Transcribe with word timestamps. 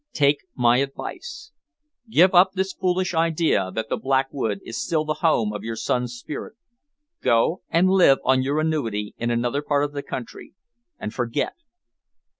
"Take 0.13 0.39
my 0.55 0.77
advice. 0.77 1.51
Give 2.09 2.33
up 2.33 2.53
this 2.53 2.73
foolish 2.73 3.13
idea 3.13 3.69
that 3.75 3.87
the 3.87 3.97
Black 3.97 4.29
Wood 4.31 4.59
is 4.65 4.83
still 4.83 5.05
the 5.05 5.13
home 5.21 5.53
of 5.53 5.61
your 5.63 5.75
son's 5.75 6.15
spirit. 6.15 6.55
Go 7.21 7.61
and 7.69 7.87
live 7.87 8.17
on 8.23 8.41
your 8.41 8.59
annuity 8.59 9.13
in 9.19 9.29
another 9.29 9.61
part 9.61 9.83
of 9.83 9.91
the 9.93 10.01
country 10.01 10.55
and 10.97 11.13
forget." 11.13 11.53